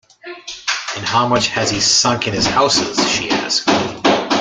[0.95, 3.69] “And how much has he sunk in his houses?” she asked.